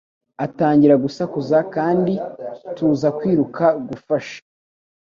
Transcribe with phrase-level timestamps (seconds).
[0.45, 2.13] Atangira gusakuza kandi
[2.75, 4.37] tuza kwiruka gufasha,